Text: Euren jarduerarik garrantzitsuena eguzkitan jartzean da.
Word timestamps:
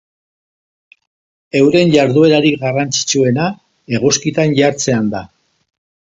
Euren 1.59 1.91
jarduerarik 1.97 2.57
garrantzitsuena 2.65 3.47
eguzkitan 4.01 4.59
jartzean 4.63 5.15
da. 5.15 5.25